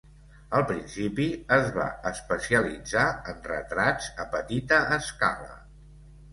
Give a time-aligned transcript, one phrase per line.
[0.59, 1.27] Al principi
[1.57, 3.05] es va especialitzar
[3.35, 5.57] en retrats a petita escala.